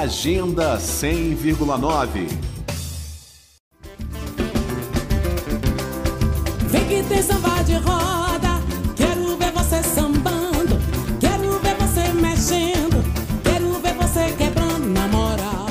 Agenda 0.00 0.78
100,9. 0.78 2.26
Vem 6.66 6.88
que 6.88 7.02
tem 7.06 7.22
samba 7.22 7.62
de 7.62 7.74
roda, 7.74 8.58
quero 8.96 9.36
ver 9.36 9.52
você 9.52 9.82
sambando, 9.82 10.80
quero 11.20 11.58
ver 11.58 11.74
você 11.74 12.10
mexendo, 12.14 13.04
quero 13.44 13.74
ver 13.80 13.92
você 13.92 14.32
quebrando 14.32 14.88
na 14.88 15.06
moral. 15.08 15.66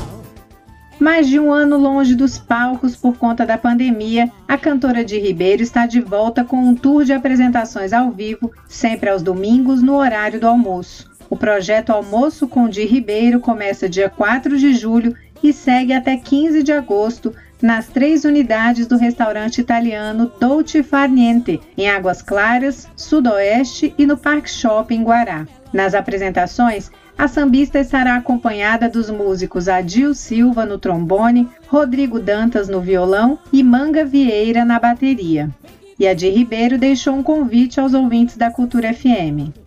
Mais 1.00 1.28
de 1.28 1.40
um 1.40 1.52
ano 1.52 1.78
longe 1.80 2.14
dos 2.14 2.38
palcos 2.38 2.96
por 2.96 3.18
conta 3.18 3.44
da 3.44 3.58
pandemia, 3.58 4.32
a 4.48 4.56
cantora 4.56 5.04
de 5.04 5.18
Ribeiro 5.18 5.64
está 5.64 5.88
de 5.88 6.00
volta 6.00 6.44
com 6.44 6.58
um 6.58 6.76
tour 6.76 7.04
de 7.04 7.12
apresentações 7.12 7.92
ao 7.92 8.12
vivo, 8.12 8.52
sempre 8.68 9.10
aos 9.10 9.24
domingos, 9.24 9.82
no 9.82 9.96
horário 9.96 10.40
do 10.40 10.48
almoço. 10.48 11.11
O 11.32 11.38
projeto 11.38 11.92
Almoço 11.92 12.46
com 12.46 12.68
Di 12.68 12.84
Ribeiro 12.84 13.40
começa 13.40 13.88
dia 13.88 14.10
4 14.10 14.58
de 14.58 14.74
julho 14.74 15.16
e 15.42 15.54
segue 15.54 15.94
até 15.94 16.18
15 16.18 16.62
de 16.62 16.74
agosto 16.74 17.34
nas 17.62 17.88
três 17.88 18.26
unidades 18.26 18.86
do 18.86 18.98
restaurante 18.98 19.62
italiano 19.62 20.30
Dolce 20.42 20.84
Far 20.84 21.10
Niente, 21.10 21.62
em 21.78 21.90
Águas 21.90 22.22
Claras, 22.22 22.86
Sudoeste 22.98 23.96
e 23.98 24.06
no 24.06 24.18
Park 24.18 24.50
Shopping 24.50 25.04
Guará. 25.04 25.48
Nas 25.72 25.94
apresentações, 25.94 26.92
a 27.18 27.30
sambista 27.30 27.80
estará 27.80 28.18
acompanhada 28.18 28.90
dos 28.90 29.10
músicos 29.10 29.70
Adil 29.70 30.14
Silva 30.14 30.66
no 30.66 30.78
trombone, 30.78 31.48
Rodrigo 31.70 32.20
Dantas 32.20 32.68
no 32.68 32.82
violão 32.82 33.40
e 33.54 33.64
Manga 33.64 34.04
Vieira 34.04 34.66
na 34.66 34.78
bateria. 34.78 35.50
E 35.98 36.06
a 36.06 36.14
Di 36.14 36.30
Ribeiro 36.30 36.78
deixou 36.78 37.16
um 37.16 37.24
convite 37.24 37.80
aos 37.80 37.94
ouvintes 37.94 38.36
da 38.36 38.52
Cultura 38.52 38.94
FM. 38.94 39.62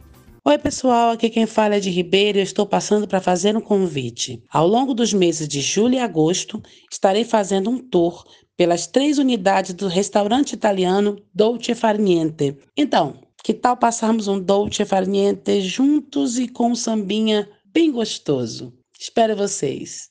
Oi, 0.46 0.58
pessoal, 0.58 1.12
aqui 1.12 1.30
quem 1.30 1.46
fala 1.46 1.76
é 1.76 1.80
de 1.80 1.88
Ribeiro 1.88 2.36
e 2.36 2.42
estou 2.42 2.66
passando 2.66 3.08
para 3.08 3.18
fazer 3.18 3.56
um 3.56 3.62
convite. 3.62 4.42
Ao 4.52 4.68
longo 4.68 4.92
dos 4.92 5.10
meses 5.10 5.48
de 5.48 5.62
julho 5.62 5.94
e 5.94 5.98
agosto, 5.98 6.62
estarei 6.92 7.24
fazendo 7.24 7.70
um 7.70 7.78
tour 7.78 8.22
pelas 8.54 8.86
três 8.86 9.16
unidades 9.16 9.72
do 9.72 9.88
restaurante 9.88 10.52
italiano 10.52 11.16
Dolce 11.34 11.74
Far 11.74 11.96
Niente. 11.96 12.58
Então, 12.76 13.22
que 13.42 13.54
tal 13.54 13.74
passarmos 13.74 14.28
um 14.28 14.38
Dolce 14.38 14.84
Far 14.84 15.06
Niente 15.06 15.62
juntos 15.62 16.38
e 16.38 16.46
com 16.46 16.72
um 16.72 16.74
sambinha 16.74 17.48
bem 17.72 17.90
gostoso? 17.90 18.74
Espero 19.00 19.34
vocês. 19.34 20.10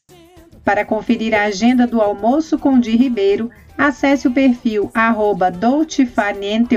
Para 0.65 0.83
conferir 0.83 1.35
a 1.35 1.43
agenda 1.43 1.85
do 1.85 2.01
almoço 2.01 2.57
com 2.57 2.79
Di 2.79 2.97
Ribeiro, 2.97 3.51
acesse 3.77 4.27
o 4.27 4.33
perfil 4.33 4.89
arroba 4.95 5.51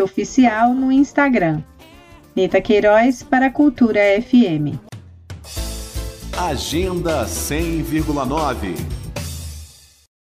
Oficial 0.05 0.75
no 0.75 0.93
Instagram. 0.93 1.63
Nita 2.37 2.61
Queiroz 2.61 3.23
para 3.23 3.47
a 3.47 3.51
Cultura 3.51 3.99
FM. 4.21 4.79
Agenda 6.37 7.25
100,9. 7.25 9.06